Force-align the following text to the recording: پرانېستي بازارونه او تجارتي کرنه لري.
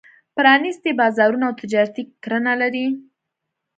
پرانېستي 0.35 0.91
بازارونه 1.01 1.43
او 1.47 1.53
تجارتي 1.61 2.03
کرنه 2.23 2.53
لري. 2.61 2.87